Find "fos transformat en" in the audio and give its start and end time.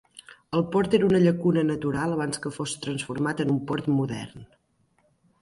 2.57-3.53